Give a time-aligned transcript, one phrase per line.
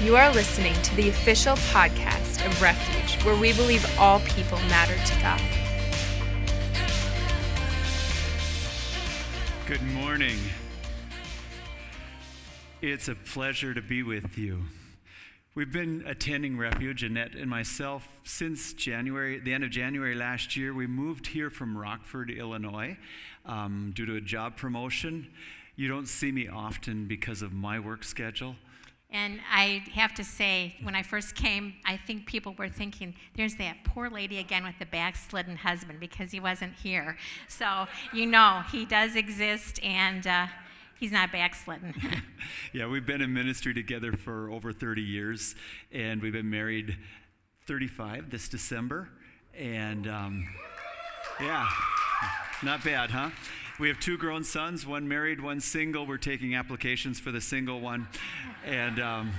[0.00, 4.94] You are listening to the official podcast of Refuge, where we believe all people matter
[4.94, 5.42] to God.
[9.66, 10.38] Good morning.
[12.80, 14.66] It's a pleasure to be with you.
[15.56, 20.72] We've been attending Refuge, Annette and myself, since January, the end of January last year.
[20.72, 22.96] We moved here from Rockford, Illinois,
[23.44, 25.26] um, due to a job promotion.
[25.74, 28.54] You don't see me often because of my work schedule.
[29.10, 33.54] And I have to say, when I first came, I think people were thinking, there's
[33.54, 37.16] that poor lady again with the backslidden husband because he wasn't here.
[37.48, 40.46] So, you know, he does exist and uh,
[41.00, 41.94] he's not backslidden.
[42.74, 45.54] yeah, we've been in ministry together for over 30 years,
[45.90, 46.98] and we've been married
[47.66, 49.08] 35 this December.
[49.56, 50.46] And um,
[51.40, 51.66] yeah,
[52.62, 53.30] not bad, huh?
[53.78, 56.04] We have two grown sons, one married, one single.
[56.04, 58.08] We're taking applications for the single one.
[58.66, 59.32] And, um,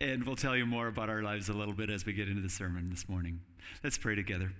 [0.00, 2.40] and we'll tell you more about our lives a little bit as we get into
[2.40, 3.40] the sermon this morning.
[3.82, 4.52] Let's pray together.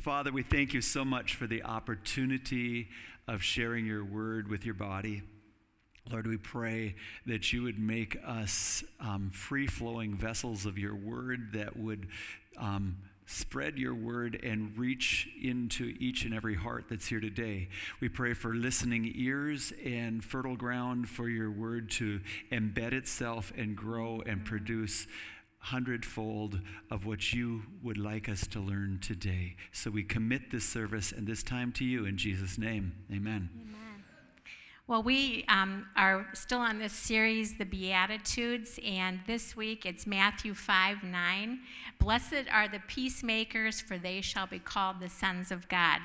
[0.00, 2.88] Father, we thank you so much for the opportunity
[3.28, 5.22] of sharing your word with your body.
[6.10, 11.52] Lord, we pray that you would make us um, free flowing vessels of your word
[11.52, 12.08] that would
[12.56, 12.96] um,
[13.28, 17.68] spread your word and reach into each and every heart that's here today.
[18.00, 22.20] We pray for listening ears and fertile ground for your word to
[22.50, 25.06] embed itself and grow and produce
[25.58, 29.56] hundredfold of what you would like us to learn today.
[29.72, 32.94] So we commit this service and this time to you in Jesus' name.
[33.12, 33.50] Amen.
[33.54, 33.78] Amen.
[34.88, 40.54] Well, we um, are still on this series, The Beatitudes, and this week it's Matthew
[40.54, 41.60] 5 9.
[41.98, 46.00] Blessed are the peacemakers, for they shall be called the sons of God.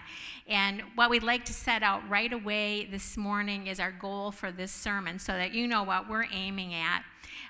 [0.47, 4.51] And what we'd like to set out right away this morning is our goal for
[4.51, 7.03] this sermon so that you know what we're aiming at.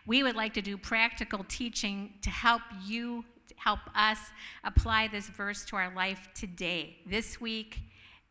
[0.06, 4.20] We would like to do practical teaching to help you, help us
[4.64, 7.80] apply this verse to our life today, this week,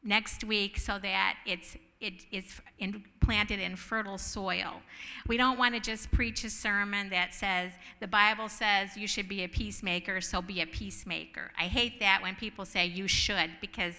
[0.04, 4.82] next week, so that it's it is in, planted in fertile soil.
[5.28, 7.70] We don't want to just preach a sermon that says,
[8.00, 11.52] the Bible says you should be a peacemaker, so be a peacemaker.
[11.58, 13.94] I hate that when people say you should, because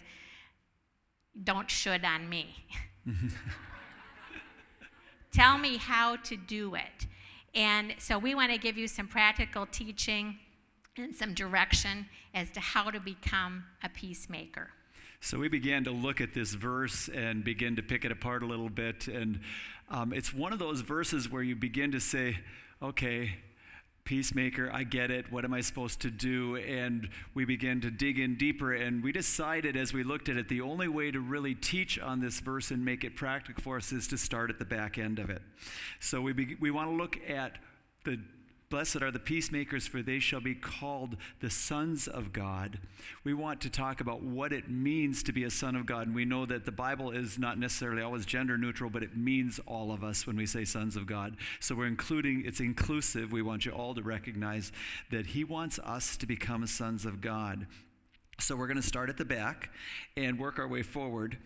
[1.42, 2.66] don't should on me.
[5.32, 7.08] Tell me how to do it.
[7.56, 10.40] And so we want to give you some practical teaching
[10.98, 14.70] and some direction as to how to become a peacemaker.
[15.24, 18.46] So we began to look at this verse and begin to pick it apart a
[18.46, 19.08] little bit.
[19.08, 19.40] And
[19.90, 22.40] um, it's one of those verses where you begin to say,
[22.82, 23.38] okay,
[24.04, 25.32] peacemaker, I get it.
[25.32, 26.58] What am I supposed to do?
[26.58, 28.74] And we began to dig in deeper.
[28.74, 32.20] And we decided as we looked at it, the only way to really teach on
[32.20, 35.20] this verse and make it practical for us is to start at the back end
[35.20, 35.42] of it.
[36.02, 37.60] So we, be, we want to look at
[38.04, 38.20] the
[38.74, 42.80] Blessed are the peacemakers, for they shall be called the sons of God.
[43.24, 46.08] We want to talk about what it means to be a son of God.
[46.08, 49.60] And we know that the Bible is not necessarily always gender neutral, but it means
[49.68, 51.38] all of us when we say sons of God.
[51.60, 53.32] So we're including, it's inclusive.
[53.32, 54.72] We want you all to recognize
[55.12, 57.68] that He wants us to become sons of God.
[58.40, 59.70] So we're going to start at the back
[60.18, 61.38] and work our way forward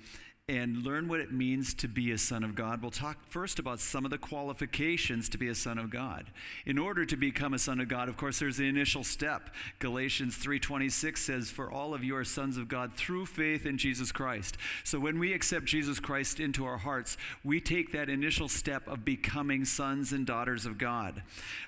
[0.49, 2.81] and learn what it means to be a son of God.
[2.81, 6.31] We'll talk first about some of the qualifications to be a son of God.
[6.65, 9.53] In order to become a son of God, of course, there's the initial step.
[9.79, 14.13] Galatians 3:26 says, "For all of you are sons of God through faith in Jesus
[14.13, 18.87] Christ." So when we accept Jesus Christ into our hearts, we take that initial step
[18.87, 21.23] of becoming sons and daughters of God.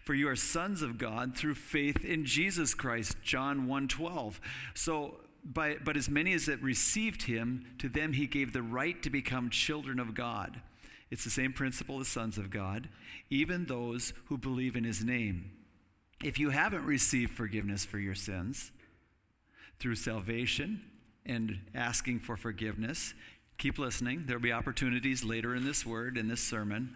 [0.06, 4.40] For you are sons of God through faith in Jesus Christ, John 1:12.
[4.73, 9.02] So by, but as many as that received him, to them he gave the right
[9.04, 10.62] to become children of God.
[11.12, 12.90] It's the same principle as sons of God,
[13.30, 15.52] even those who believe in his name.
[16.24, 18.72] If you haven't received forgiveness for your sins
[19.80, 20.82] through salvation
[21.26, 23.14] and asking for forgiveness,
[23.58, 24.24] keep listening.
[24.26, 26.96] There'll be opportunities later in this word, in this sermon.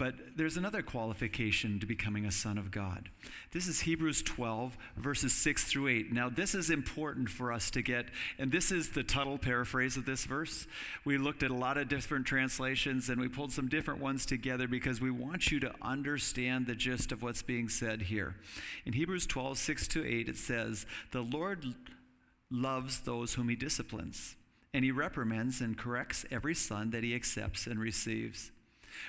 [0.00, 3.10] But there's another qualification to becoming a son of God.
[3.52, 6.10] This is Hebrews 12, verses 6 through 8.
[6.10, 8.06] Now, this is important for us to get,
[8.38, 10.66] and this is the Tuttle paraphrase of this verse.
[11.04, 14.66] We looked at a lot of different translations and we pulled some different ones together
[14.66, 18.36] because we want you to understand the gist of what's being said here.
[18.86, 21.74] In Hebrews 12, 6 to 8, it says, The Lord
[22.50, 24.36] loves those whom he disciplines,
[24.72, 28.50] and he reprimands and corrects every son that he accepts and receives.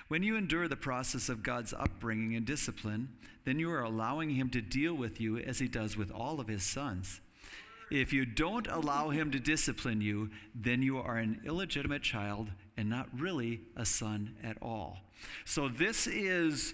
[0.07, 3.10] When you endure the process of God's upbringing and discipline,
[3.45, 6.48] then you are allowing Him to deal with you as He does with all of
[6.48, 7.22] His sons.
[7.89, 12.89] If you don't allow Him to discipline you, then you are an illegitimate child and
[12.89, 15.00] not really a son at all.
[15.45, 16.74] So, this is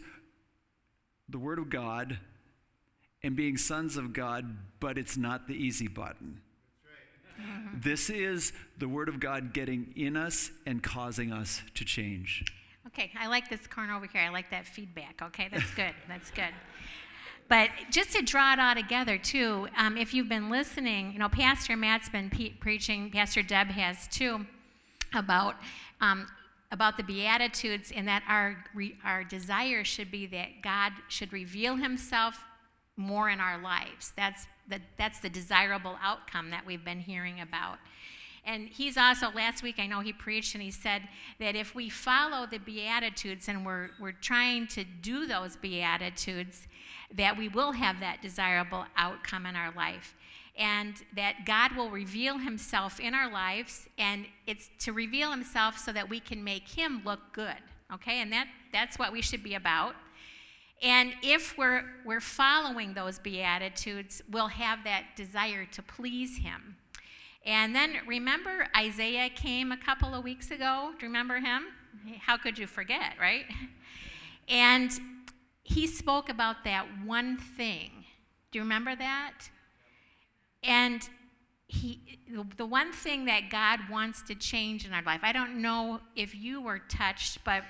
[1.27, 2.19] the Word of God
[3.23, 6.41] and being sons of God, but it's not the easy button.
[7.73, 12.45] This is the Word of God getting in us and causing us to change.
[12.87, 14.21] Okay, I like this corner over here.
[14.21, 15.21] I like that feedback.
[15.21, 15.93] Okay, that's good.
[16.07, 16.53] That's good.
[17.49, 21.29] But just to draw it all together, too, um, if you've been listening, you know,
[21.29, 24.45] Pastor Matt's been pe- preaching, Pastor Deb has too,
[25.13, 25.55] about
[26.01, 26.27] um,
[26.71, 28.65] about the Beatitudes and that our
[29.03, 32.43] our desire should be that God should reveal Himself
[32.97, 34.11] more in our lives.
[34.17, 37.77] That's the, that's the desirable outcome that we've been hearing about.
[38.47, 41.01] And he's also, last week, I know he preached and he said
[41.39, 46.65] that if we follow the Beatitudes and we're, we're trying to do those Beatitudes,
[47.13, 50.15] that we will have that desirable outcome in our life.
[50.57, 55.91] And that God will reveal himself in our lives, and it's to reveal himself so
[55.91, 57.61] that we can make him look good.
[57.93, 58.21] Okay?
[58.21, 59.93] And that, that's what we should be about.
[60.81, 66.75] And if we're, we're following those Beatitudes, we'll have that desire to please Him.
[67.47, 70.91] And then remember, Isaiah came a couple of weeks ago.
[70.99, 71.67] Do you remember him?
[72.19, 73.45] How could you forget, right?
[74.49, 74.91] And
[75.63, 78.05] he spoke about that one thing.
[78.51, 79.49] Do you remember that?
[80.63, 81.07] And
[81.67, 82.19] he,
[82.55, 86.33] the one thing that God wants to change in our life, I don't know if
[86.33, 87.63] you were touched, but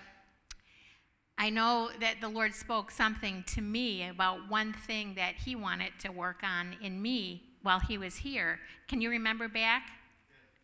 [1.38, 5.94] I know that the Lord spoke something to me about one thing that He wanted
[6.00, 8.60] to work on in me while He was here.
[8.88, 9.90] Can you remember back?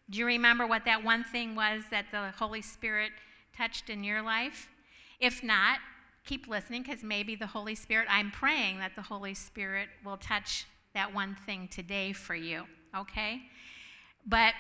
[0.10, 3.12] Do you remember what that one thing was that the Holy Spirit
[3.56, 4.70] touched in your life?
[5.20, 5.80] If not,
[6.26, 10.66] keep listening because maybe the Holy Spirit, I'm praying that the Holy Spirit will touch
[10.94, 12.64] that one thing today for you,
[12.98, 13.42] okay?
[14.26, 14.54] But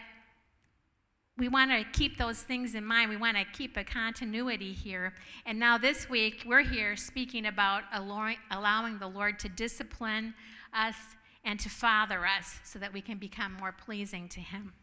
[1.37, 3.09] we want to keep those things in mind.
[3.09, 5.13] We want to keep a continuity here.
[5.45, 10.33] And now, this week, we're here speaking about allowing the Lord to discipline
[10.73, 10.95] us
[11.43, 14.73] and to father us so that we can become more pleasing to Him.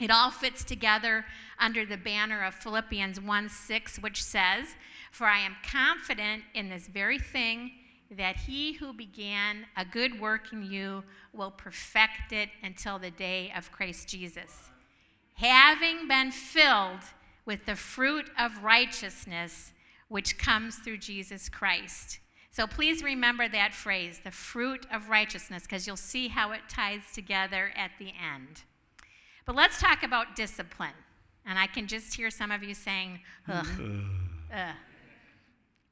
[0.00, 1.24] It all fits together
[1.58, 4.74] under the banner of Philippians 1 6, which says,
[5.12, 7.72] For I am confident in this very thing
[8.10, 13.52] that he who began a good work in you will perfect it until the day
[13.56, 14.70] of Christ Jesus
[15.34, 17.00] having been filled
[17.44, 19.72] with the fruit of righteousness
[20.08, 22.20] which comes through Jesus Christ.
[22.54, 27.00] So please remember that phrase, the fruit of righteousness, because you'll see how it ties
[27.12, 28.62] together at the end.
[29.44, 30.94] But let's talk about discipline.
[31.44, 33.18] And I can just hear some of you saying,
[33.48, 33.66] ugh,
[34.54, 34.74] ugh.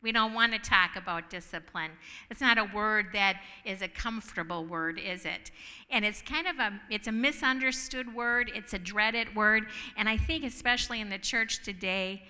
[0.03, 1.91] We don't want to talk about discipline.
[2.31, 5.50] It's not a word that is a comfortable word, is it?
[5.91, 9.65] And it's kind of a it's a misunderstood word, it's a dreaded word,
[9.97, 12.23] and I think especially in the church today,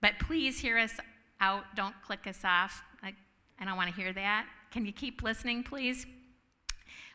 [0.00, 0.94] but please hear us
[1.40, 2.82] out, don't click us off.
[3.58, 4.46] I, I want to hear that.
[4.70, 6.06] Can you keep listening, please?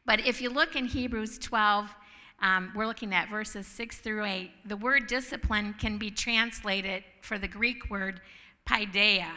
[0.05, 1.93] But if you look in Hebrews 12,
[2.41, 4.51] um, we're looking at verses 6 through 8.
[4.65, 8.21] The word discipline can be translated for the Greek word
[8.67, 9.31] paideia.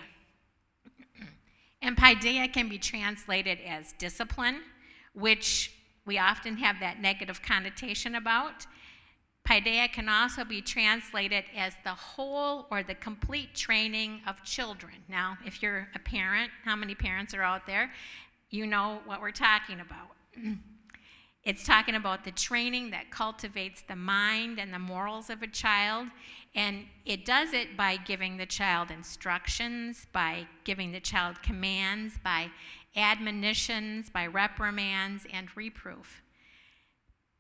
[1.83, 4.61] And paideia can be translated as discipline,
[5.13, 5.73] which
[6.07, 8.67] we often have that negative connotation about.
[9.47, 14.95] Paideia can also be translated as the whole or the complete training of children.
[15.09, 17.93] Now, if you're a parent, how many parents are out there?
[18.49, 20.17] You know what we're talking about.
[21.45, 26.09] It's talking about the training that cultivates the mind and the morals of a child.
[26.55, 32.51] And it does it by giving the child instructions, by giving the child commands, by
[32.97, 36.23] admonitions, by reprimands, and reproof.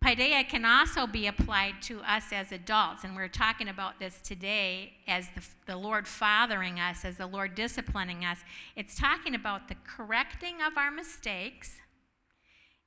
[0.04, 4.92] Paideia can also be applied to us as adults, and we're talking about this today
[5.08, 8.40] as the, the, Lord fathering us, as the Lord disciplining us.
[8.76, 11.76] It's talking about the correcting of our mistakes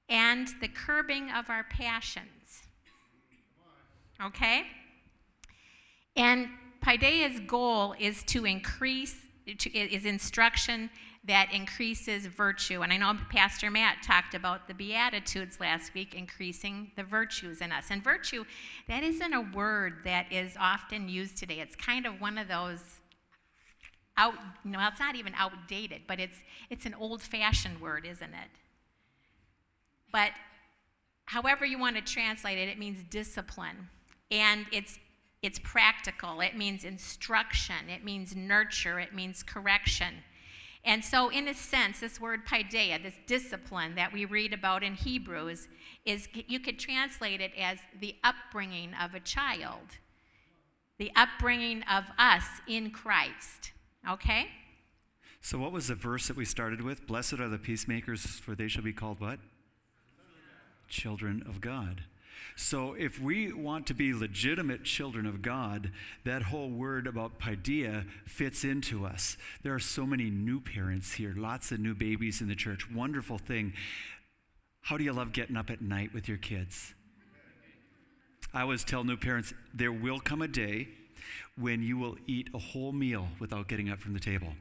[0.07, 2.62] and the curbing of our passions.
[4.24, 4.67] Okay?
[6.15, 6.50] And
[6.86, 9.15] Paideia's goal is to increase,
[9.47, 10.91] is instruction
[11.27, 12.81] that increases virtue.
[12.81, 17.72] And I know Pastor Matt talked about the Beatitudes last week, increasing the virtues in
[17.72, 17.88] us.
[17.89, 18.46] And virtue,
[18.88, 21.60] that isn't a word that is often used today.
[21.60, 23.01] It's kind of one of those
[24.15, 24.34] out,
[24.65, 26.38] well, it's not even outdated, but it's,
[26.69, 28.50] it's an old fashioned word, isn't it?
[30.12, 30.31] But
[31.25, 33.89] however you want to translate it, it means discipline.
[34.31, 34.98] And it's
[35.43, 36.41] it's practical.
[36.41, 37.89] It means instruction.
[37.89, 39.00] It means nurture.
[39.00, 40.24] It means correction.
[40.88, 44.94] And so, in a sense, this word paideia, this discipline that we read about in
[44.94, 45.67] Hebrews,
[46.06, 49.98] is you could translate it as the upbringing of a child,
[50.98, 53.74] the upbringing of us in Christ.
[54.10, 54.48] Okay?
[55.41, 57.06] So, what was the verse that we started with?
[57.06, 59.39] Blessed are the peacemakers, for they shall be called what?
[60.88, 62.03] Children of God.
[62.56, 65.91] So, if we want to be legitimate children of God,
[66.24, 69.38] that whole word about paideia fits into us.
[69.63, 72.91] There are so many new parents here, lots of new babies in the church.
[72.91, 73.74] Wonderful thing.
[74.82, 76.96] How do you love getting up at night with your kids?
[78.53, 80.88] I always tell new parents there will come a day
[81.58, 84.53] when you will eat a whole meal without getting up from the table.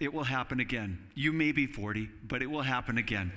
[0.00, 0.98] It will happen again.
[1.14, 3.32] You may be 40, but it will happen again.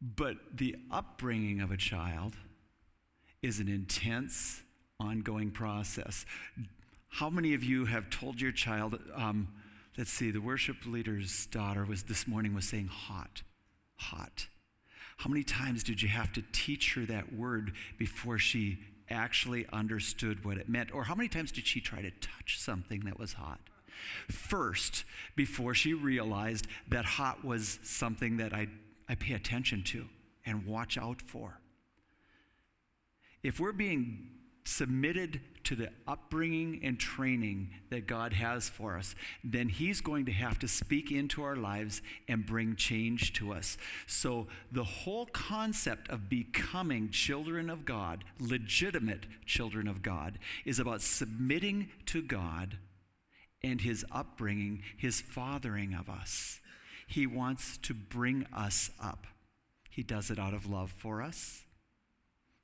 [0.00, 2.34] But the upbringing of a child
[3.42, 4.62] is an intense,
[5.00, 6.26] ongoing process.
[7.08, 9.48] How many of you have told your child, um,
[9.96, 13.42] let's see, the worship leader's daughter was this morning was saying hot,
[13.96, 14.48] hot.
[15.18, 20.44] How many times did you have to teach her that word before she actually understood
[20.44, 20.94] what it meant?
[20.94, 23.60] Or how many times did she try to touch something that was hot?
[24.28, 28.68] First, before she realized that hot was something that I,
[29.08, 30.06] I pay attention to
[30.44, 31.60] and watch out for.
[33.42, 34.30] If we're being
[34.64, 40.32] submitted to the upbringing and training that God has for us, then He's going to
[40.32, 43.76] have to speak into our lives and bring change to us.
[44.06, 51.02] So, the whole concept of becoming children of God, legitimate children of God, is about
[51.02, 52.78] submitting to God
[53.62, 56.60] and His upbringing, His fathering of us.
[57.06, 59.26] He wants to bring us up.
[59.90, 61.62] He does it out of love for us.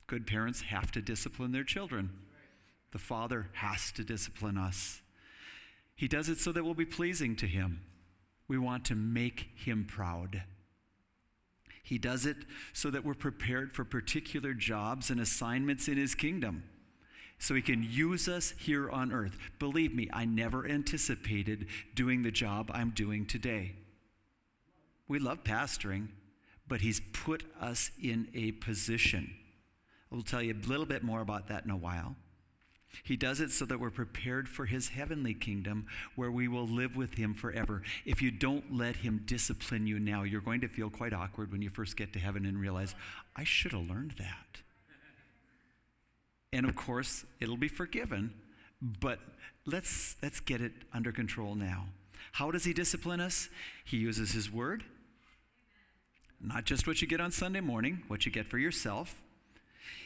[0.05, 2.11] Good parents have to discipline their children.
[2.91, 5.01] The Father has to discipline us.
[5.95, 7.81] He does it so that we'll be pleasing to Him.
[8.47, 10.43] We want to make Him proud.
[11.81, 12.37] He does it
[12.71, 16.63] so that we're prepared for particular jobs and assignments in His kingdom,
[17.39, 19.37] so He can use us here on earth.
[19.57, 23.73] Believe me, I never anticipated doing the job I'm doing today.
[25.07, 26.07] We love pastoring,
[26.67, 29.35] but He's put us in a position
[30.13, 32.15] We'll tell you a little bit more about that in a while.
[33.03, 36.95] He does it so that we're prepared for his heavenly kingdom where we will live
[36.95, 37.81] with him forever.
[38.05, 41.63] If you don't let him discipline you now, you're going to feel quite awkward when
[41.63, 42.93] you first get to heaven and realize,
[43.35, 44.61] I should have learned that.
[46.53, 48.35] And of course, it'll be forgiven,
[48.79, 49.17] but
[49.65, 51.87] let's, let's get it under control now.
[52.33, 53.49] How does he discipline us?
[53.83, 54.83] He uses his word,
[56.43, 59.21] not just what you get on Sunday morning, what you get for yourself.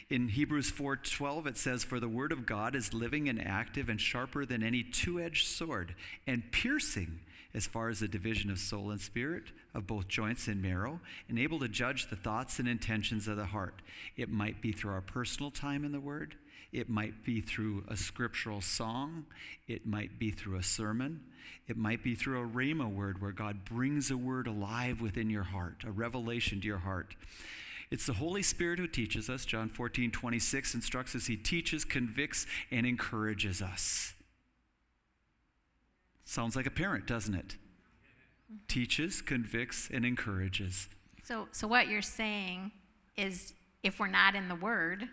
[0.08, 4.00] In Hebrews 4:12 it says for the word of God is living and active and
[4.00, 5.94] sharper than any two-edged sword
[6.26, 7.20] and piercing
[7.52, 11.38] as far as the division of soul and spirit of both joints and marrow and
[11.38, 13.82] able to judge the thoughts and intentions of the heart.
[14.16, 16.36] It might be through our personal time in the word,
[16.72, 19.26] it might be through a scriptural song,
[19.66, 21.20] it might be through a sermon,
[21.66, 25.44] it might be through a rhema word where God brings a word alive within your
[25.44, 27.14] heart, a revelation to your heart.
[27.90, 29.46] It's the Holy Spirit who teaches us.
[29.46, 31.26] John 14, 26 instructs us.
[31.26, 34.12] He teaches, convicts, and encourages us.
[36.24, 37.56] Sounds like a parent, doesn't it?
[38.66, 40.88] Teaches, convicts, and encourages.
[41.22, 42.72] So, so what you're saying
[43.16, 45.08] is if we're not in the Word,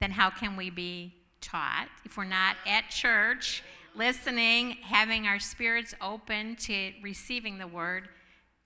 [0.00, 1.88] then how can we be taught?
[2.04, 3.62] If we're not at church,
[3.94, 8.08] listening, having our spirits open to receiving the Word,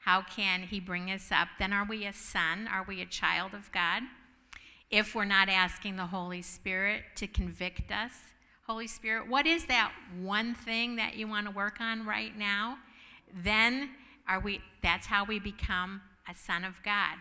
[0.00, 1.48] how can He bring us up?
[1.58, 2.68] Then are we a son?
[2.72, 4.02] Are we a child of God?
[4.90, 8.12] If we're not asking the Holy Spirit to convict us,
[8.66, 12.78] Holy Spirit, what is that one thing that you want to work on right now?
[13.32, 13.90] Then
[14.28, 17.16] are we that's how we become a son of God.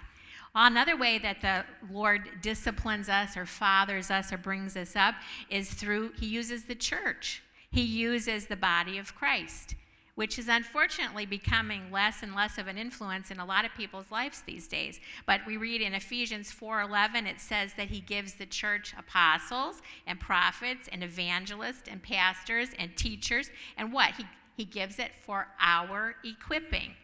[0.56, 5.16] Another way that the Lord disciplines us or fathers us or brings us up
[5.50, 7.44] is through He uses the church.
[7.72, 9.76] He uses the body of Christ
[10.20, 14.12] which is unfortunately becoming less and less of an influence in a lot of people's
[14.12, 15.00] lives these days.
[15.26, 20.20] But we read in Ephesians 4:11 it says that he gives the church apostles and
[20.20, 24.16] prophets and evangelists and pastors and teachers and what?
[24.16, 24.26] He
[24.58, 26.98] he gives it for our equipping.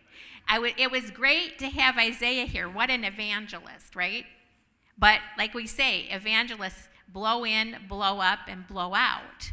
[0.53, 2.69] W- it was great to have Isaiah here.
[2.69, 4.25] What an evangelist, right?
[4.97, 9.51] But like we say, evangelists blow in, blow up, and blow out.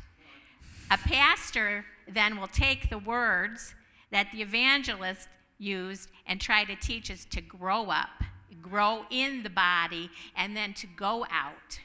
[0.91, 3.75] A pastor then will take the words
[4.11, 8.23] that the evangelist used and try to teach us to grow up,
[8.61, 11.81] grow in the body, and then to go out.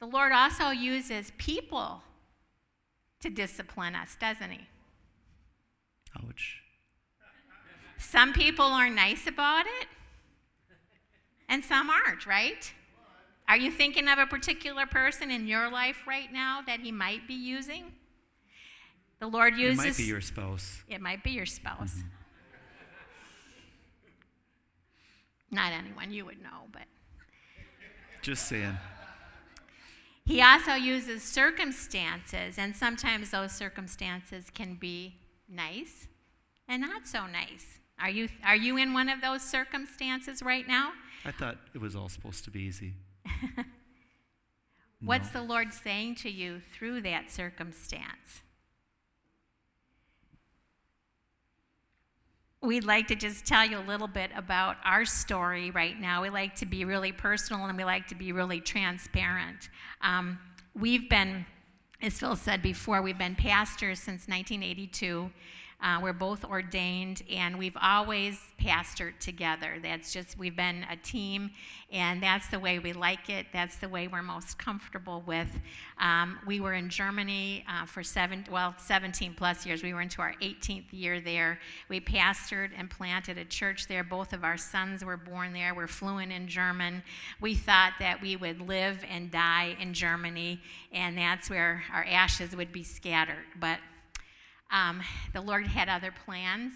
[0.00, 2.02] The Lord also uses people
[3.20, 4.66] to discipline us, doesn't He?
[6.16, 6.60] Ouch.
[7.98, 9.88] Some people are nice about it,
[11.48, 12.72] and some aren't, right?
[13.48, 17.28] Are you thinking of a particular person in your life right now that He might
[17.28, 17.92] be using?
[19.20, 19.84] The Lord uses.
[19.84, 20.82] It might be your spouse.
[20.88, 21.94] It might be your spouse.
[21.94, 22.08] Mm-hmm.
[25.50, 26.82] Not anyone you would know, but.
[28.22, 28.76] Just saying.
[30.26, 35.16] He also uses circumstances, and sometimes those circumstances can be
[35.54, 36.08] nice
[36.68, 37.78] and not so nice.
[37.98, 40.92] Are you, are you in one of those circumstances right now?
[41.24, 42.94] I thought it was all supposed to be easy.
[45.04, 48.42] What's the Lord saying to you through that circumstance?
[52.62, 56.22] We'd like to just tell you a little bit about our story right now.
[56.22, 59.68] We like to be really personal and we like to be really transparent.
[60.00, 60.38] Um,
[60.74, 61.44] we've been,
[62.02, 65.30] as Phil said before, we've been pastors since 1982.
[65.84, 69.76] Uh, we're both ordained, and we've always pastored together.
[69.82, 71.50] That's just, we've been a team,
[71.92, 73.48] and that's the way we like it.
[73.52, 75.60] That's the way we're most comfortable with.
[76.00, 79.82] Um, we were in Germany uh, for seven, well, 17 plus years.
[79.82, 81.60] We were into our 18th year there.
[81.90, 84.02] We pastored and planted a church there.
[84.02, 85.74] Both of our sons were born there.
[85.74, 87.02] We're fluent in German.
[87.42, 90.62] We thought that we would live and die in Germany,
[90.92, 93.44] and that's where our ashes would be scattered.
[93.60, 93.80] But
[94.70, 95.02] um,
[95.32, 96.72] the Lord had other plans.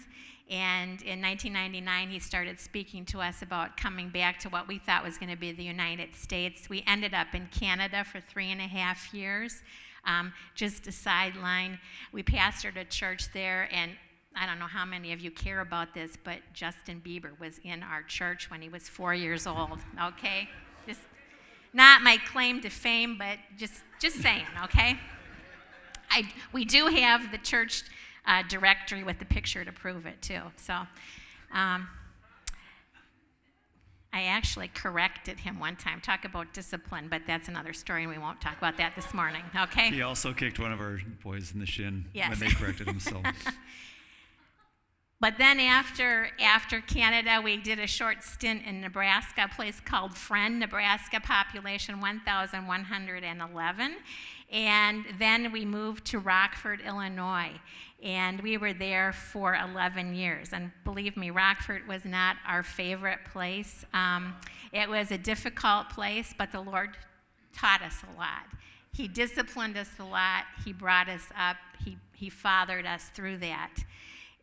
[0.49, 5.03] And in 1999, he started speaking to us about coming back to what we thought
[5.03, 6.69] was going to be the United States.
[6.69, 9.61] We ended up in Canada for three and a half years.
[10.05, 11.77] Um, just a sideline,
[12.11, 13.91] we pastored a church there, and
[14.35, 17.83] I don't know how many of you care about this, but Justin Bieber was in
[17.83, 19.79] our church when he was four years old.
[20.01, 20.49] Okay,
[20.87, 21.01] just
[21.73, 24.45] not my claim to fame, but just just saying.
[24.63, 24.97] Okay.
[26.09, 27.83] I, we do have the church
[28.25, 30.41] uh, directory with the picture to prove it, too.
[30.57, 30.73] So
[31.53, 31.87] um,
[34.11, 36.01] I actually corrected him one time.
[36.01, 39.43] Talk about discipline, but that's another story, and we won't talk about that this morning,
[39.55, 39.89] okay?
[39.89, 42.29] He also kicked one of our boys in the shin yes.
[42.29, 43.21] when they corrected him, so.
[45.21, 50.15] But then after after Canada, we did a short stint in Nebraska, a place called
[50.15, 53.95] Friend, Nebraska, population 1,111.
[54.51, 57.51] And then we moved to Rockford, Illinois.
[58.01, 60.53] And we were there for 11 years.
[60.53, 63.85] And believe me, Rockford was not our favorite place.
[63.93, 64.35] Um,
[64.71, 66.91] it was a difficult place, but the Lord
[67.53, 68.45] taught us a lot.
[68.93, 70.45] He disciplined us a lot.
[70.65, 71.57] He brought us up.
[71.83, 73.75] He, he fathered us through that.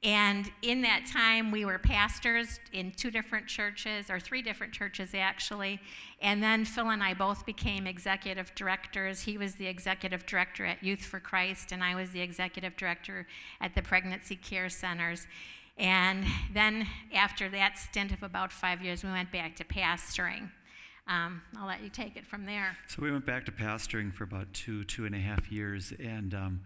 [0.06, 5.10] And in that time, we were pastors in two different churches, or three different churches
[5.14, 5.80] actually.
[6.22, 9.22] And then Phil and I both became executive directors.
[9.22, 13.26] He was the executive director at Youth for Christ, and I was the executive director
[13.60, 15.26] at the Pregnancy Care Centers.
[15.76, 20.50] And then after that stint of about five years, we went back to pastoring.
[21.08, 22.76] Um, I'll let you take it from there.
[22.86, 26.32] So we went back to pastoring for about two, two and a half years, and
[26.32, 26.60] um,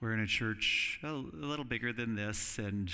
[0.00, 2.90] we're in a church a little bigger than this, and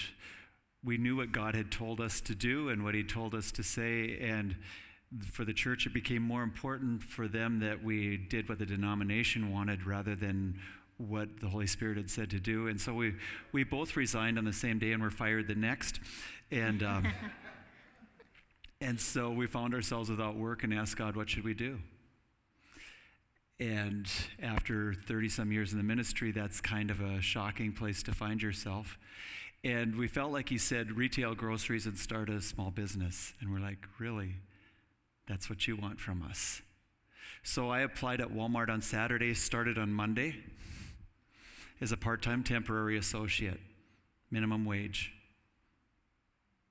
[0.84, 3.62] we knew what God had told us to do and what He told us to
[3.62, 4.18] say.
[4.20, 4.56] And
[5.30, 9.52] for the church, it became more important for them that we did what the denomination
[9.52, 10.58] wanted rather than
[10.98, 12.66] what the Holy Spirit had said to do.
[12.66, 13.14] And so we,
[13.52, 16.00] we both resigned on the same day and were fired the next.
[16.50, 17.06] And, um,
[18.80, 21.78] and so we found ourselves without work and asked God, what should we do?
[23.58, 24.06] And
[24.42, 28.42] after 30 some years in the ministry, that's kind of a shocking place to find
[28.42, 28.98] yourself.
[29.64, 33.32] And we felt like he said, retail groceries and start a small business.
[33.40, 34.34] And we're like, really?
[35.26, 36.60] That's what you want from us?
[37.42, 40.36] So I applied at Walmart on Saturday, started on Monday
[41.80, 43.60] as a part time temporary associate,
[44.30, 45.12] minimum wage.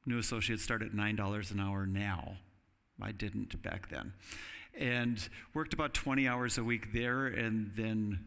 [0.05, 2.37] New associates start at $9 an hour now.
[3.01, 4.13] I didn't back then
[4.77, 8.25] and worked about 20 hours a week there and then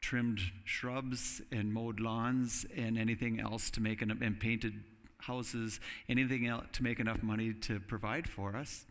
[0.00, 4.74] trimmed shrubs and mowed lawns and anything else to make enough and painted
[5.18, 8.84] houses anything else to make enough money to provide for us.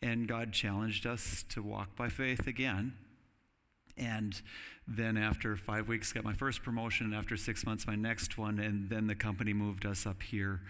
[0.00, 2.94] And god challenged us to walk by faith again.
[3.96, 4.40] And
[4.86, 8.58] then after five weeks got my first promotion and after six months my next one
[8.58, 10.60] and then the company moved us up here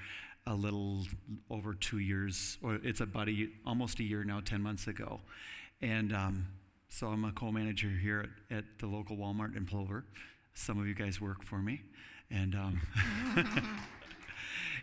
[0.47, 1.07] a little
[1.51, 5.21] over two years, or it's about a, almost a year now, 10 months ago.
[5.81, 6.47] And um,
[6.89, 10.05] so I'm a co manager here at, at, the local Walmart in Plover.
[10.55, 11.81] Some of you guys work for me.
[12.31, 12.81] And, um,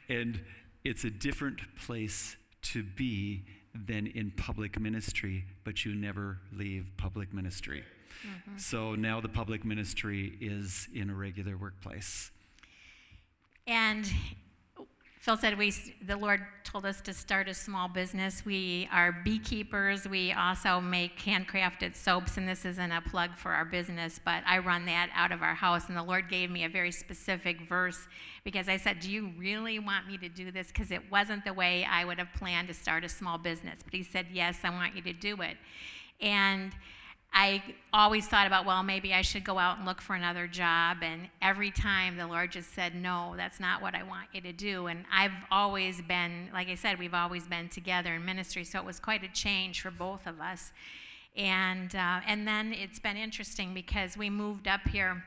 [0.09, 0.41] and
[0.83, 3.43] it's a different place to be
[3.73, 7.83] than in public ministry, but you never leave public ministry.
[8.25, 8.57] Mm-hmm.
[8.57, 12.31] So now the public ministry is in a regular workplace.
[13.65, 14.11] And
[15.21, 15.71] Phil said we,
[16.03, 18.43] the Lord told us to start a small business.
[18.43, 20.07] We are beekeepers.
[20.07, 24.57] We also make handcrafted soaps, and this isn't a plug for our business, but I
[24.57, 25.89] run that out of our house.
[25.89, 28.07] And the Lord gave me a very specific verse
[28.43, 30.69] because I said, Do you really want me to do this?
[30.69, 33.77] Because it wasn't the way I would have planned to start a small business.
[33.83, 35.57] But He said, Yes, I want you to do it.
[36.19, 36.71] And
[37.33, 37.63] I
[37.93, 40.97] always thought about, well, maybe I should go out and look for another job.
[41.01, 44.51] And every time the Lord just said, no, that's not what I want you to
[44.51, 44.87] do.
[44.87, 48.65] And I've always been, like I said, we've always been together in ministry.
[48.65, 50.73] So it was quite a change for both of us.
[51.37, 55.23] And, uh, and then it's been interesting because we moved up here.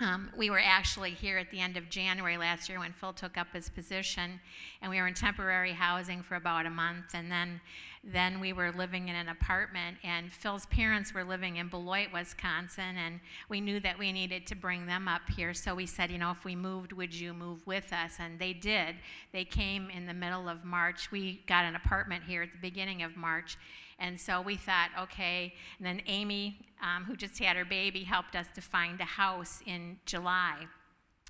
[0.00, 3.36] Um, we were actually here at the end of January last year when Phil took
[3.36, 4.40] up his position,
[4.80, 7.14] and we were in temporary housing for about a month.
[7.14, 7.60] And then
[8.02, 12.96] then we were living in an apartment, and Phil's parents were living in Beloit, Wisconsin,
[12.96, 15.52] and we knew that we needed to bring them up here.
[15.52, 18.14] So we said, you know, if we moved, would you move with us?
[18.18, 18.96] And they did.
[19.32, 21.12] They came in the middle of March.
[21.12, 23.58] We got an apartment here at the beginning of March.
[24.00, 25.54] And so we thought, okay.
[25.78, 29.60] And then Amy, um, who just had her baby, helped us to find a house
[29.66, 30.56] in July.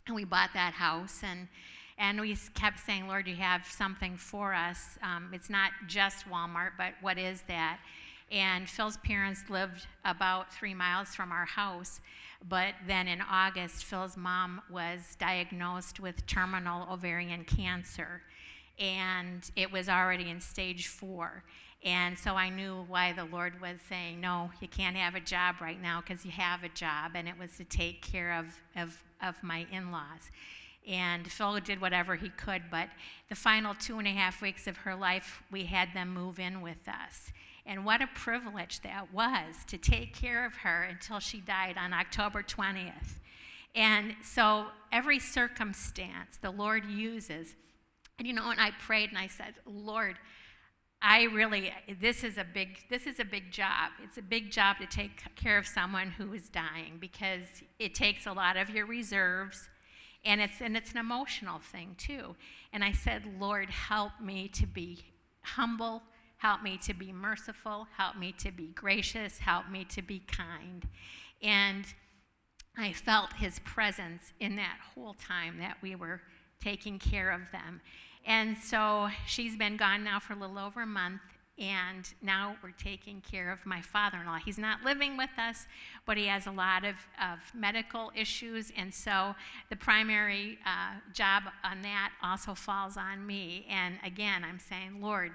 [0.07, 1.21] And we bought that house.
[1.23, 1.49] And
[1.99, 4.99] and we kept saying, Lord, you have something for us.
[5.03, 7.79] Um, it's not just Walmart, but what is that?
[8.33, 12.01] And Phil's parents lived about three miles from our house.
[12.49, 18.23] But then in August, Phil's mom was diagnosed with terminal ovarian cancer.
[18.79, 21.45] And it was already in stage four.
[21.83, 25.57] And so I knew why the Lord was saying, No, you can't have a job
[25.61, 27.13] right now because you have a job.
[27.15, 30.31] And it was to take care of, of, of my in laws.
[30.87, 32.89] And Phil did whatever he could, but
[33.29, 36.63] the final two and a half weeks of her life, we had them move in
[36.63, 37.33] with us.
[37.67, 41.93] And what a privilege that was to take care of her until she died on
[41.93, 43.21] October 20th.
[43.75, 47.55] And so every circumstance the Lord uses.
[48.19, 50.17] And you know, and I prayed and I said, Lord,
[51.03, 53.93] I really this is a big this is a big job.
[54.03, 57.47] It's a big job to take care of someone who is dying because
[57.79, 59.69] it takes a lot of your reserves
[60.25, 62.37] and it's, and it's an emotional thing too.
[62.73, 65.05] And I said, Lord, help me to be
[65.43, 66.03] humble,
[66.39, 70.87] help me to be merciful, help me to be gracious, help me to be kind.
[71.43, 71.87] And
[72.77, 76.21] I felt his presence in that whole time that we were
[76.63, 77.81] taking care of them.
[78.27, 81.23] And so she's been gone now for a little over a month,
[81.59, 84.37] and now we're taking care of my father in law.
[84.37, 85.67] He's not living with us,
[86.07, 89.35] but he has a lot of, of medical issues, and so
[89.69, 93.67] the primary uh, job on that also falls on me.
[93.69, 95.33] And again, I'm saying, Lord,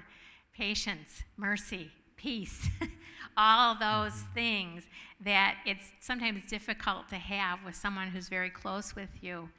[0.55, 2.69] patience, mercy, peace,
[3.37, 4.33] all those mm-hmm.
[4.33, 4.83] things
[5.23, 9.49] that it's sometimes difficult to have with someone who's very close with you.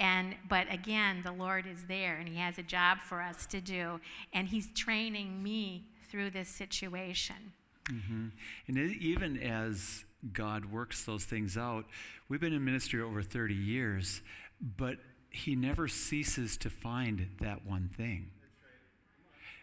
[0.00, 3.60] And but again, the Lord is there and he has a job for us to
[3.60, 4.00] do
[4.32, 7.52] and he's training me through this situation.
[7.90, 8.28] Mm-hmm.
[8.66, 11.86] And even as God works those things out,
[12.28, 14.20] we've been in ministry over 30 years,
[14.60, 14.96] but
[15.30, 18.30] He never ceases to find that one thing.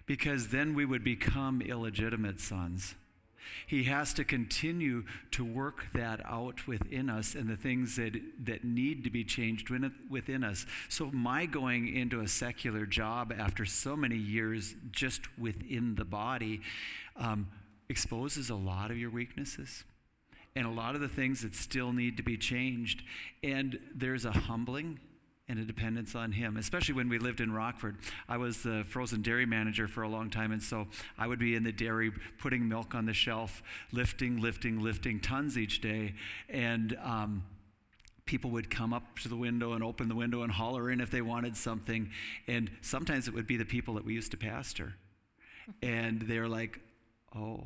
[0.05, 2.95] Because then we would become illegitimate sons.
[3.65, 8.13] He has to continue to work that out within us and the things that,
[8.45, 9.69] that need to be changed
[10.09, 10.65] within us.
[10.89, 16.61] So, my going into a secular job after so many years just within the body
[17.15, 17.47] um,
[17.89, 19.83] exposes a lot of your weaknesses
[20.55, 23.03] and a lot of the things that still need to be changed.
[23.43, 24.99] And there's a humbling
[25.49, 27.97] and a dependence on Him, especially when we lived in Rockford.
[28.27, 31.55] I was the frozen dairy manager for a long time, and so I would be
[31.55, 36.15] in the dairy putting milk on the shelf, lifting, lifting, lifting tons each day.
[36.49, 37.43] And um,
[38.25, 41.11] people would come up to the window and open the window and holler in if
[41.11, 42.11] they wanted something.
[42.47, 44.95] And sometimes it would be the people that we used to pastor.
[45.81, 46.79] And they're like,
[47.35, 47.63] oh,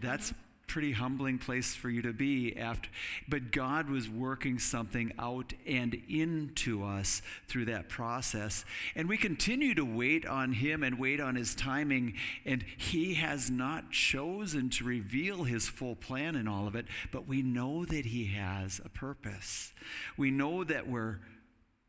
[0.00, 0.32] that's
[0.72, 2.88] pretty humbling place for you to be after
[3.28, 8.64] but god was working something out and into us through that process.
[8.96, 12.14] And we continue to wait on him and wait on his timing
[12.46, 17.28] and he has not chosen to reveal his full plan in all of it but
[17.28, 19.74] we know that he has a purpose.
[20.16, 21.18] We know that we're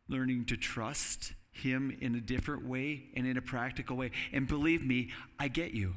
[0.09, 4.11] learning to trust him in a different way and in a practical way.
[4.33, 5.95] And believe me i get you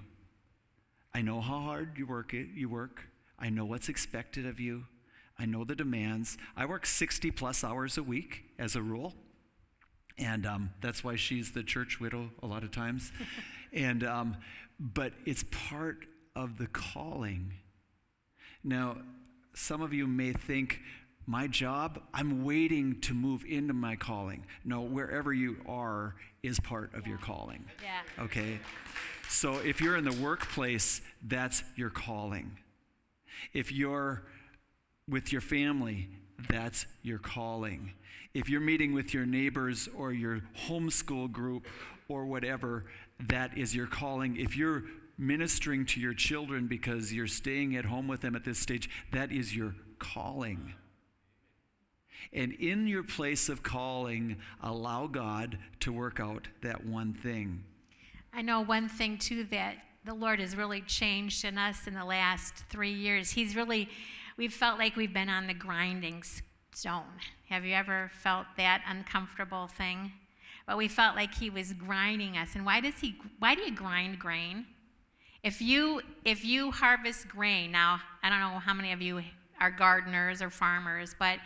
[1.17, 3.09] I know how hard you work it, you work.
[3.39, 4.85] I know what's expected of you.
[5.39, 6.37] I know the demands.
[6.55, 9.15] I work 60 plus hours a week as a rule.
[10.19, 13.13] And um, that's why she's the church widow a lot of times.
[13.73, 14.37] and um,
[14.79, 17.55] but it's part of the calling.
[18.63, 18.99] Now,
[19.55, 20.81] some of you may think,
[21.25, 24.45] my job, I'm waiting to move into my calling.
[24.67, 27.65] No, wherever you are is part of your calling.
[27.83, 28.25] Yeah.
[28.25, 28.61] Okay?
[29.29, 32.59] So if you're in the workplace, that's your calling.
[33.53, 34.23] If you're
[35.09, 36.09] with your family,
[36.49, 37.93] that's your calling.
[38.35, 41.67] If you're meeting with your neighbors or your homeschool group
[42.09, 42.85] or whatever,
[43.29, 44.37] that is your calling.
[44.37, 44.85] If you're
[45.19, 49.33] ministering to your children because you're staying at home with them at this stage, that
[49.33, 50.75] is your calling.
[52.33, 57.65] And in your place of calling, allow God to work out that one thing.
[58.37, 62.05] I know one thing too that the Lord has really changed in us in the
[62.05, 63.31] last three years.
[63.31, 63.89] He's really,
[64.37, 66.23] we've felt like we've been on the grinding
[66.75, 67.17] stone.
[67.49, 70.13] Have you ever felt that uncomfortable thing?
[70.67, 72.55] But we felt like He was grinding us.
[72.55, 73.17] And why does He?
[73.39, 74.67] Why do you grind grain?
[75.43, 79.23] If you if you harvest grain now, I don't know how many of you
[79.59, 81.39] are gardeners or farmers, but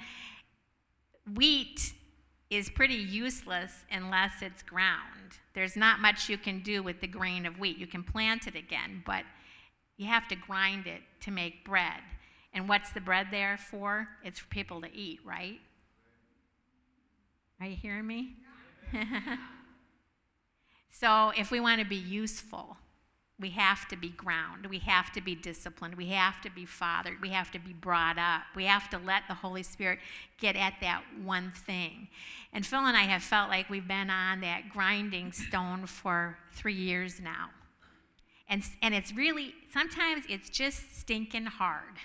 [1.36, 1.92] wheat
[2.50, 5.19] is pretty useless unless it's ground.
[5.54, 7.78] There's not much you can do with the grain of wheat.
[7.78, 9.24] You can plant it again, but
[9.96, 12.00] you have to grind it to make bread.
[12.52, 14.08] And what's the bread there for?
[14.24, 15.60] It's for people to eat, right?
[17.60, 18.36] Are you hearing me?
[20.90, 22.78] so, if we want to be useful,
[23.40, 24.66] we have to be ground.
[24.66, 25.94] We have to be disciplined.
[25.94, 27.22] We have to be fathered.
[27.22, 28.42] We have to be brought up.
[28.54, 29.98] We have to let the Holy Spirit
[30.38, 32.08] get at that one thing.
[32.52, 36.74] And Phil and I have felt like we've been on that grinding stone for three
[36.74, 37.50] years now.
[38.48, 41.96] And, and it's really, sometimes it's just stinking hard.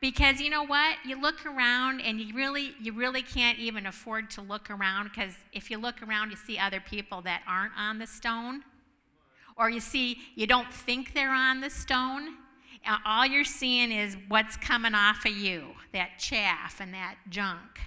[0.00, 0.96] Because you know what?
[1.04, 5.34] You look around and you really you really can't even afford to look around because
[5.52, 8.64] if you look around you see other people that aren't on the stone
[9.56, 12.36] or you see, you don't think they're on the stone.
[12.86, 17.80] Uh, all you're seeing is what's coming off of you that chaff and that junk.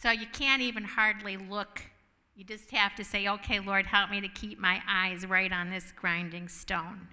[0.00, 1.82] So you can't even hardly look.
[2.36, 5.70] You just have to say, okay, Lord, help me to keep my eyes right on
[5.70, 7.08] this grinding stone.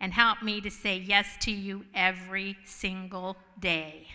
[0.00, 4.06] And help me to say yes to you every single day.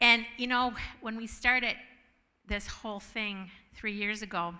[0.00, 1.76] And, you know, when we started
[2.46, 4.54] this whole thing three years ago,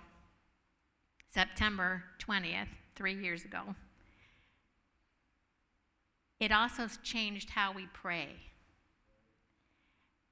[1.28, 3.74] September 20th, three years ago,
[6.40, 8.28] it also changed how we pray.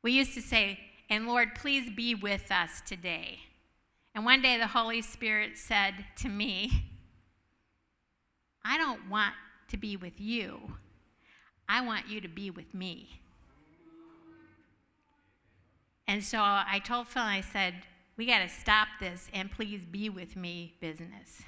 [0.03, 3.41] We used to say, and Lord, please be with us today.
[4.15, 6.91] And one day the Holy Spirit said to me,
[8.65, 9.35] I don't want
[9.69, 10.75] to be with you.
[11.69, 13.22] I want you to be with me.
[16.07, 17.75] And so I told Phil, I said,
[18.17, 21.43] we got to stop this and please be with me business.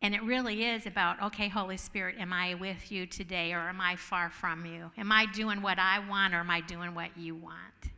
[0.00, 3.80] And it really is about, okay, Holy Spirit, am I with you today or am
[3.80, 4.92] I far from you?
[4.96, 7.92] Am I doing what I want or am I doing what you want?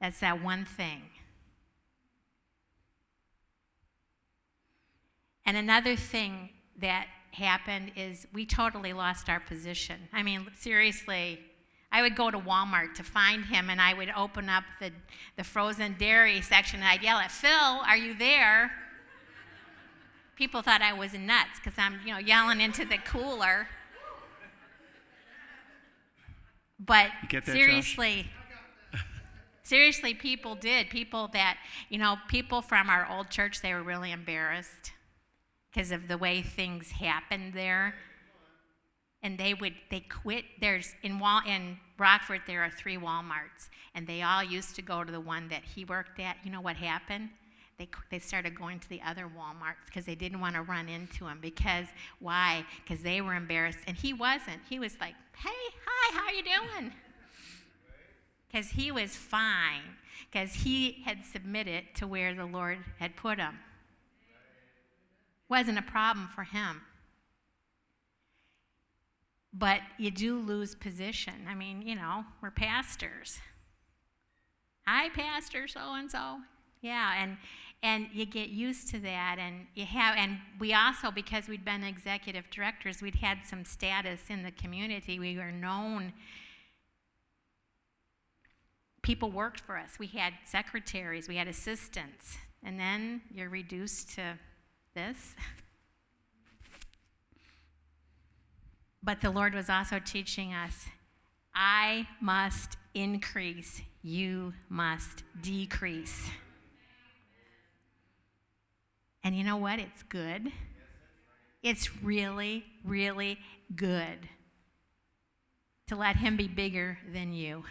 [0.00, 1.02] That's that one thing.
[5.46, 10.08] And another thing that happened is we totally lost our position.
[10.12, 11.40] I mean, seriously,
[11.92, 14.92] I would go to Walmart to find him, and I would open up the,
[15.36, 18.72] the frozen dairy section, and I'd yell at Phil, "Are you there?"
[20.36, 23.68] People thought I was nuts because I'm, you know, yelling into the cooler.
[26.78, 28.30] But that, seriously,
[29.62, 30.88] seriously, people did.
[30.88, 31.58] People that,
[31.90, 34.92] you know, people from our old church, they were really embarrassed
[35.70, 37.94] because of the way things happened there
[39.22, 44.06] and they would they quit there's in Wal, in Rockford there are three Walmarts and
[44.06, 46.36] they all used to go to the one that he worked at.
[46.44, 47.30] You know what happened?
[47.78, 51.26] They, they started going to the other Walmarts because they didn't want to run into
[51.26, 51.86] him because
[52.18, 52.64] why?
[52.82, 54.60] Because they were embarrassed and he wasn't.
[54.68, 55.50] He was like hey
[55.86, 56.92] hi how are you doing?
[58.50, 59.96] Because he was fine
[60.30, 63.58] because he had submitted to where the Lord had put him
[65.48, 66.80] wasn't a problem for him
[69.52, 71.46] but you do lose position.
[71.48, 73.40] I mean, you know, we're pastors.
[74.86, 76.38] Hi, Pastor so and so.
[76.82, 77.36] Yeah, and
[77.82, 81.82] and you get used to that, and you have, and we also, because we'd been
[81.82, 85.18] executive directors, we'd had some status in the community.
[85.18, 86.12] We were known.
[89.02, 89.98] People worked for us.
[89.98, 94.38] We had secretaries, we had assistants, and then you're reduced to
[94.94, 95.34] this.
[99.02, 100.86] But the Lord was also teaching us
[101.54, 106.28] I must increase, you must decrease.
[109.22, 109.78] And you know what?
[109.78, 110.52] It's good.
[111.62, 113.38] It's really, really
[113.74, 114.28] good
[115.88, 117.64] to let Him be bigger than you.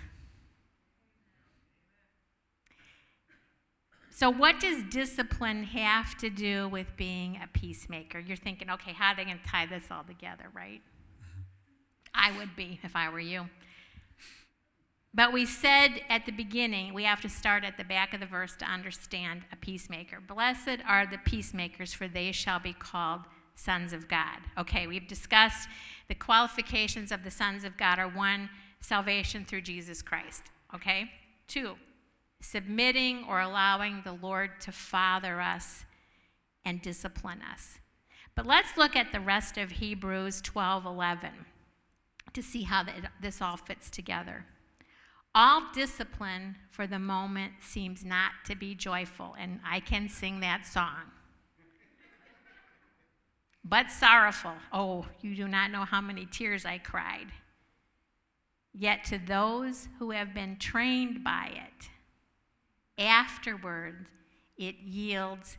[4.11, 8.19] So, what does discipline have to do with being a peacemaker?
[8.19, 10.81] You're thinking, okay, how are they going to tie this all together, right?
[12.13, 13.49] I would be if I were you.
[15.13, 18.25] But we said at the beginning, we have to start at the back of the
[18.25, 20.19] verse to understand a peacemaker.
[20.21, 23.21] Blessed are the peacemakers, for they shall be called
[23.55, 24.37] sons of God.
[24.57, 25.67] Okay, we've discussed
[26.07, 28.49] the qualifications of the sons of God are one,
[28.81, 30.43] salvation through Jesus Christ.
[30.73, 31.11] Okay?
[31.47, 31.75] Two,
[32.39, 35.85] submitting or allowing the Lord to father us
[36.63, 37.79] and discipline us.
[38.35, 41.31] But let's look at the rest of Hebrews 12 11
[42.39, 42.85] to see how
[43.21, 44.45] this all fits together.
[45.35, 50.65] All discipline for the moment seems not to be joyful, and I can sing that
[50.65, 51.11] song.
[53.63, 54.53] But sorrowful.
[54.71, 57.27] Oh, you do not know how many tears I cried.
[58.73, 61.89] Yet to those who have been trained by it,
[62.97, 64.07] afterward
[64.57, 65.57] it yields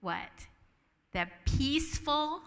[0.00, 0.46] what?
[1.12, 2.40] The peaceful,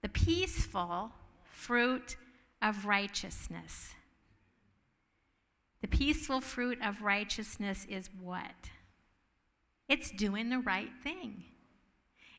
[0.00, 1.12] the peaceful
[1.44, 2.16] fruit
[2.62, 3.94] of righteousness.
[5.80, 8.70] The peaceful fruit of righteousness is what?
[9.88, 11.44] It's doing the right thing.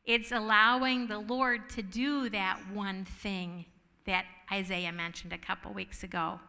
[0.04, 3.66] It's allowing the Lord to do that one thing
[4.06, 6.40] that Isaiah mentioned a couple weeks ago.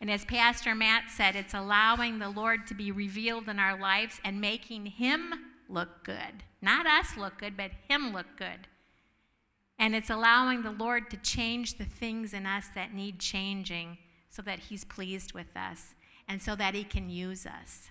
[0.00, 4.20] And as Pastor Matt said, it's allowing the Lord to be revealed in our lives
[4.24, 5.34] and making Him
[5.68, 6.44] look good.
[6.62, 8.68] Not us look good, but Him look good.
[9.78, 14.42] And it's allowing the Lord to change the things in us that need changing so
[14.42, 15.94] that He's pleased with us
[16.26, 17.88] and so that He can use us.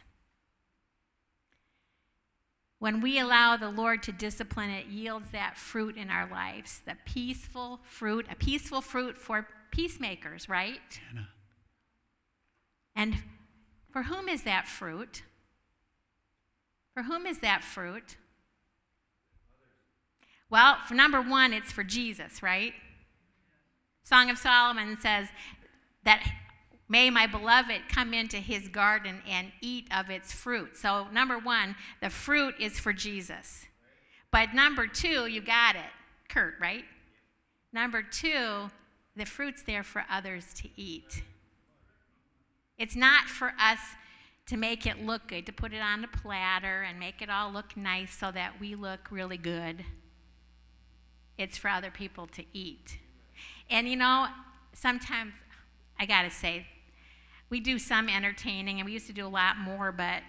[2.80, 6.96] When we allow the Lord to discipline, it yields that fruit in our lives the
[7.06, 11.00] peaceful fruit, a peaceful fruit for peacemakers, right?
[11.12, 11.30] Anna.
[12.96, 13.16] And
[13.92, 15.24] for whom is that fruit?
[16.94, 18.18] For whom is that fruit?
[20.50, 22.74] Well, for number one, it's for Jesus, right?
[24.04, 25.28] Song of Solomon says
[26.04, 26.24] that
[26.90, 30.78] May my beloved come into his garden and eat of its fruit.
[30.78, 33.66] So, number one, the fruit is for Jesus.
[34.32, 35.92] But number two, you got it.
[36.30, 36.86] Kurt, right?
[37.74, 38.70] Number two,
[39.16, 41.24] the fruit's there for others to eat.
[42.78, 43.80] It's not for us
[44.46, 47.52] to make it look good, to put it on a platter and make it all
[47.52, 49.84] look nice so that we look really good.
[51.38, 52.98] It's for other people to eat.
[53.70, 54.28] And you know,
[54.74, 55.34] sometimes
[56.00, 56.66] I got to say,
[57.50, 60.22] we do some entertaining, and we used to do a lot more, but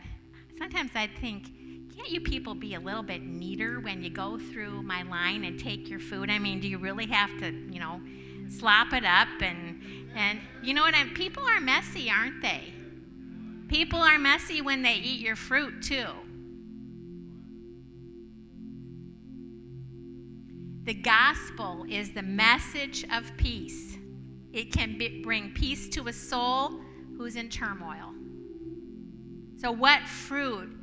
[0.56, 1.50] sometimes I think,
[1.96, 5.58] can't you people be a little bit neater when you go through my line and
[5.58, 6.30] take your food?
[6.30, 8.00] I mean, do you really have to, you know,
[8.48, 9.82] slop it up and
[10.14, 12.72] and you know what I people are messy, aren't they?
[13.68, 16.06] People are messy when they eat your fruit too.
[20.88, 23.98] The gospel is the message of peace.
[24.54, 26.80] It can be, bring peace to a soul
[27.18, 28.14] who's in turmoil.
[29.58, 30.74] So, what fruit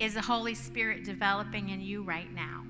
[0.00, 2.64] is the Holy Spirit developing in you right now?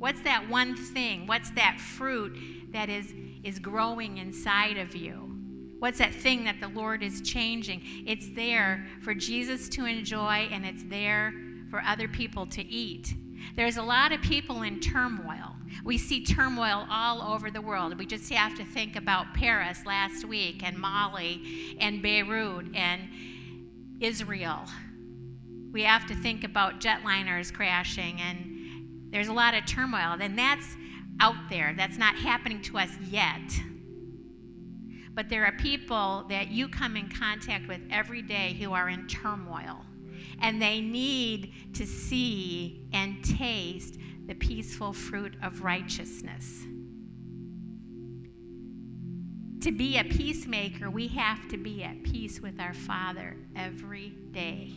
[0.00, 1.28] What's that one thing?
[1.28, 2.36] What's that fruit
[2.72, 3.14] that is,
[3.44, 5.30] is growing inside of you?
[5.78, 7.82] What's that thing that the Lord is changing?
[8.04, 11.32] It's there for Jesus to enjoy and it's there
[11.70, 13.14] for other people to eat.
[13.54, 15.54] There's a lot of people in turmoil.
[15.84, 17.98] We see turmoil all over the world.
[17.98, 23.02] We just have to think about Paris last week and Mali and Beirut and
[24.00, 24.64] Israel.
[25.72, 30.16] We have to think about jetliners crashing and there's a lot of turmoil.
[30.20, 30.76] And that's
[31.20, 31.74] out there.
[31.76, 33.60] That's not happening to us yet.
[35.14, 39.08] But there are people that you come in contact with every day who are in
[39.08, 39.84] turmoil
[40.40, 43.98] and they need to see and taste
[44.28, 46.62] the peaceful fruit of righteousness.
[49.62, 54.72] To be a peacemaker, we have to be at peace with our Father every day.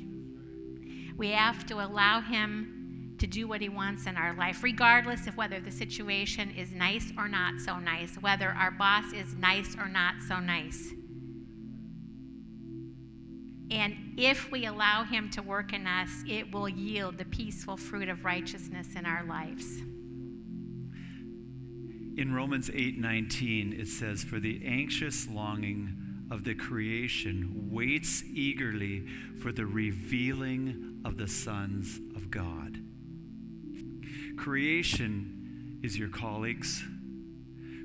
[1.17, 5.37] We have to allow Him to do what He wants in our life, regardless of
[5.37, 9.87] whether the situation is nice or not so nice, whether our boss is nice or
[9.87, 10.93] not so nice.
[13.71, 18.09] And if we allow Him to work in us, it will yield the peaceful fruit
[18.09, 19.81] of righteousness in our lives.
[22.17, 25.97] In Romans 8:19 it says for the anxious longing
[26.29, 29.05] of the creation waits eagerly
[29.41, 32.79] for the revealing of the sons of God.
[34.35, 36.83] Creation is your colleagues,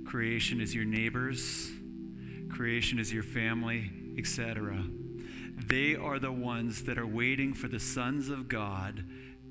[0.05, 1.71] creation is your neighbors,
[2.51, 4.85] creation is your family, etc.
[5.67, 9.05] They are the ones that are waiting for the sons of God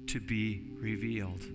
[0.08, 1.46] to be revealed.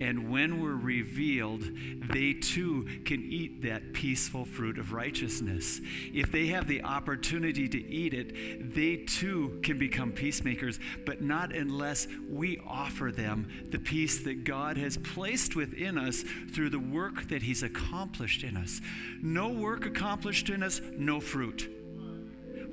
[0.00, 1.62] And when we're revealed,
[2.10, 5.80] they too can eat that peaceful fruit of righteousness.
[6.12, 11.54] If they have the opportunity to eat it, they too can become peacemakers, but not
[11.54, 17.28] unless we offer them the peace that God has placed within us through the work
[17.28, 18.80] that He's accomplished in us.
[19.22, 21.70] No work accomplished in us, no fruit.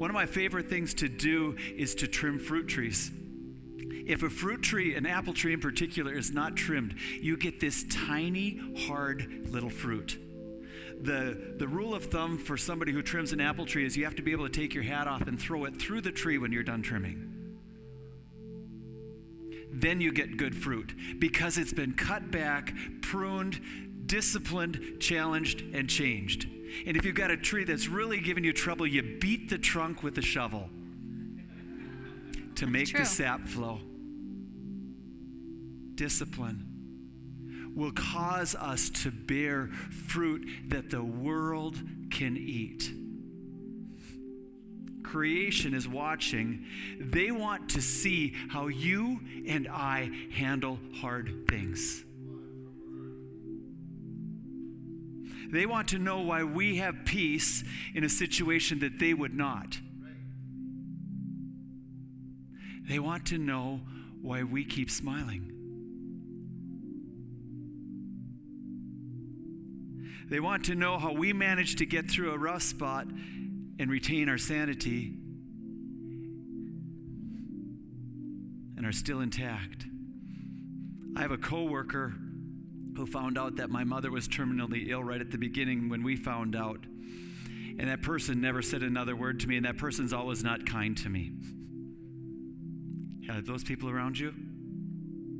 [0.01, 3.11] One of my favorite things to do is to trim fruit trees.
[4.07, 7.85] If a fruit tree, an apple tree in particular, is not trimmed, you get this
[7.87, 10.17] tiny, hard little fruit.
[11.03, 14.15] The, the rule of thumb for somebody who trims an apple tree is you have
[14.15, 16.51] to be able to take your hat off and throw it through the tree when
[16.51, 17.59] you're done trimming.
[19.71, 22.73] Then you get good fruit because it's been cut back,
[23.03, 23.61] pruned,
[24.07, 26.47] disciplined, challenged, and changed.
[26.85, 30.03] And if you've got a tree that's really giving you trouble, you beat the trunk
[30.03, 30.69] with a shovel
[32.55, 32.99] to make true.
[32.99, 33.79] the sap flow
[35.95, 36.67] discipline
[37.75, 39.67] will cause us to bear
[40.07, 41.77] fruit that the world
[42.09, 42.91] can eat.
[45.03, 46.65] Creation is watching.
[46.99, 52.03] They want to see how you and I handle hard things.
[55.51, 59.77] They want to know why we have peace in a situation that they would not.
[62.87, 63.81] They want to know
[64.21, 65.49] why we keep smiling.
[70.29, 73.07] They want to know how we manage to get through a rough spot
[73.77, 75.13] and retain our sanity
[78.77, 79.85] and are still intact.
[81.17, 82.13] I have a coworker
[82.95, 86.15] who found out that my mother was terminally ill right at the beginning when we
[86.15, 86.85] found out.
[87.79, 90.97] And that person never said another word to me, and that person's always not kind
[90.97, 91.31] to me.
[93.29, 94.33] Are those people around you?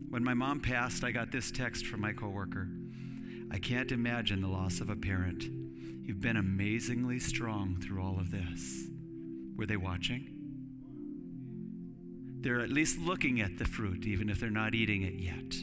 [0.10, 2.68] When my mom passed, I got this text from my coworker.
[3.52, 5.43] I can't imagine the loss of a parent.
[5.43, 8.88] You've been amazingly strong through all of this.
[9.56, 10.30] Were they watching?
[12.39, 15.54] They're at least looking at the fruit, even if they're not eating it yet.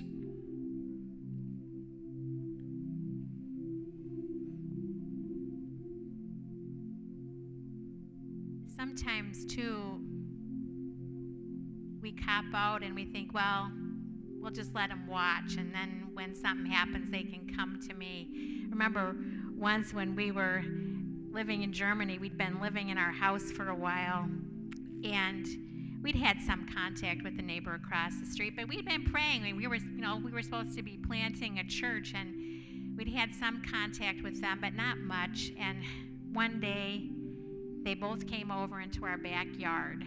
[12.79, 13.71] Out and we think, well,
[14.41, 15.57] we'll just let them watch.
[15.59, 18.67] And then when something happens, they can come to me.
[18.71, 19.17] Remember
[19.57, 20.63] once when we were
[21.31, 24.29] living in Germany, we'd been living in our house for a while.
[25.05, 25.47] And
[26.03, 29.45] we'd had some contact with the neighbor across the street, but we'd been praying.
[29.47, 33.09] And we were, you know, we were supposed to be planting a church, and we'd
[33.09, 35.53] had some contact with them, but not much.
[35.59, 35.79] And
[36.33, 37.11] one day,
[37.85, 40.05] they both came over into our backyard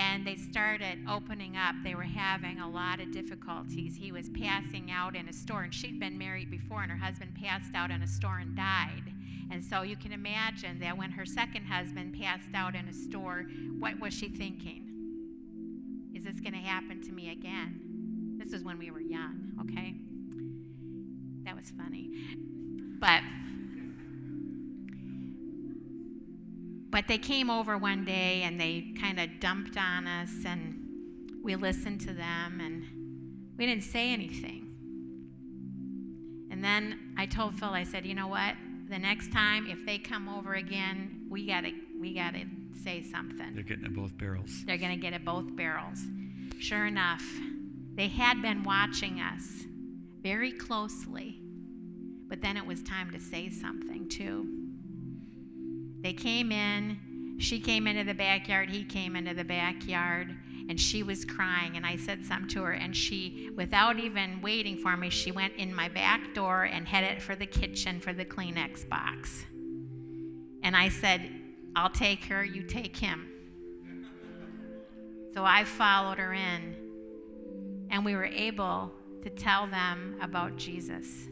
[0.00, 1.74] and they started opening up.
[1.84, 3.96] They were having a lot of difficulties.
[3.96, 7.36] He was passing out in a store, and she'd been married before, and her husband
[7.40, 9.12] passed out in a store and died.
[9.50, 13.46] And so you can imagine that when her second husband passed out in a store,
[13.78, 14.86] what was she thinking?
[16.14, 18.36] Is this going to happen to me again?
[18.38, 19.94] This is when we were young, okay?
[21.44, 22.10] That was funny.
[22.98, 23.22] But
[26.90, 30.88] But they came over one day and they kind of dumped on us, and
[31.42, 34.66] we listened to them, and we didn't say anything.
[36.50, 38.54] And then I told Phil, I said, you know what?
[38.88, 42.42] The next time, if they come over again, we gotta we gotta
[42.82, 43.54] say something.
[43.54, 44.64] They're getting at both barrels.
[44.66, 46.00] They're gonna get at both barrels.
[46.58, 47.24] Sure enough,
[47.94, 49.64] they had been watching us
[50.22, 51.40] very closely,
[52.28, 54.59] but then it was time to say something too.
[56.02, 57.36] They came in.
[57.38, 58.70] She came into the backyard.
[58.70, 60.34] He came into the backyard.
[60.68, 61.76] And she was crying.
[61.76, 62.72] And I said something to her.
[62.72, 67.22] And she, without even waiting for me, she went in my back door and headed
[67.22, 69.44] for the kitchen for the Kleenex box.
[70.62, 71.28] And I said,
[71.74, 73.26] I'll take her, you take him.
[75.34, 76.76] So I followed her in.
[77.90, 78.92] And we were able
[79.22, 81.28] to tell them about Jesus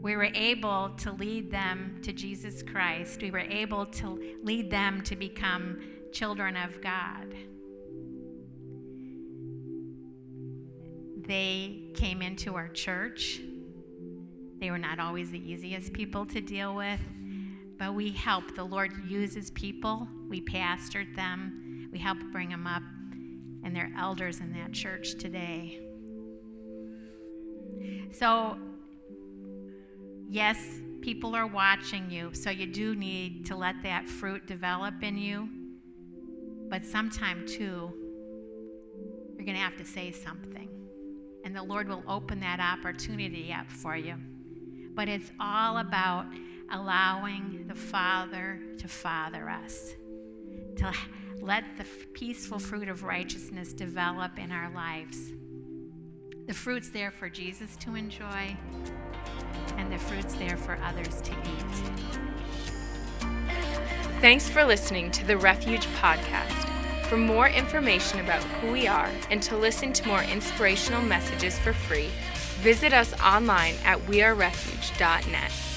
[0.00, 3.20] we were able to lead them to Jesus Christ.
[3.20, 5.80] We were able to lead them to become
[6.12, 7.34] children of God.
[11.26, 13.40] They came into our church.
[14.60, 17.00] They were not always the easiest people to deal with,
[17.78, 18.54] but we helped.
[18.54, 20.08] The Lord uses people.
[20.28, 21.88] We pastored them.
[21.92, 22.82] We helped bring them up,
[23.64, 25.80] and they're elders in that church today.
[28.12, 28.56] So
[30.30, 30.58] Yes,
[31.00, 35.48] people are watching you, so you do need to let that fruit develop in you.
[36.68, 37.90] But sometime, too,
[39.34, 40.68] you're going to have to say something.
[41.44, 44.16] And the Lord will open that opportunity up for you.
[44.94, 46.26] But it's all about
[46.70, 49.94] allowing the Father to father us,
[50.76, 50.92] to
[51.40, 55.32] let the peaceful fruit of righteousness develop in our lives.
[56.48, 58.56] The fruit's there for Jesus to enjoy,
[59.76, 62.18] and the fruit's there for others to eat.
[64.22, 66.66] Thanks for listening to the Refuge Podcast.
[67.04, 71.74] For more information about who we are and to listen to more inspirational messages for
[71.74, 72.08] free,
[72.62, 75.67] visit us online at wearerefuge.net.